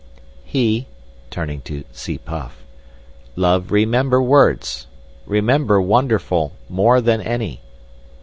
"'He'—turning 0.45 1.61
to 1.61 1.83
Tsi 1.93 2.17
puff—'love 2.17 3.71
remember 3.71 4.19
words. 4.19 4.87
Remember 5.27 5.79
wonderful 5.79 6.53
more 6.67 7.01
than 7.01 7.21
any. 7.21 7.61